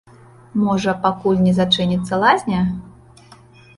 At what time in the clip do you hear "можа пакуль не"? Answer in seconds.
0.61-1.53